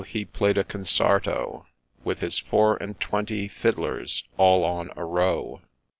he 0.03 0.25
play'd 0.25 0.57
a 0.57 0.63
Consarto, 0.63 1.67
With 2.03 2.21
his 2.21 2.39
four 2.39 2.75
and 2.77 2.99
twenty 2.99 3.47
fiddlers 3.47 4.23
all 4.35 4.63
on 4.63 4.89
a 4.97 5.05
row 5.05 5.61